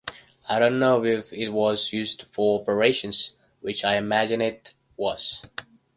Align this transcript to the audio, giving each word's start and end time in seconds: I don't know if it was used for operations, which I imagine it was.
I 0.49 0.57
don't 0.57 0.79
know 0.79 1.05
if 1.05 1.31
it 1.31 1.49
was 1.49 1.93
used 1.93 2.23
for 2.23 2.59
operations, 2.59 3.37
which 3.59 3.85
I 3.85 3.97
imagine 3.97 4.41
it 4.41 4.73
was. 4.97 5.47